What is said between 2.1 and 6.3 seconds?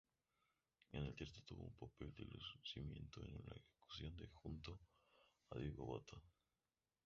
de lucimiento en "Ejecución", junto a Diego Botto.